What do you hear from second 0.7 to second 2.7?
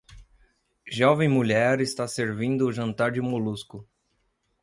Jovem mulher está servindo